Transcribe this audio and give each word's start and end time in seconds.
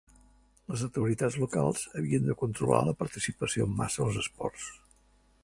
Les 0.71 0.85
autoritats 0.87 1.37
locals 1.43 1.83
havien 2.01 2.25
de 2.31 2.37
controlar 2.41 2.81
la 2.89 2.97
participació 3.03 3.69
en 3.71 3.79
massa 3.83 4.05
als 4.09 4.21
esports. 4.25 4.69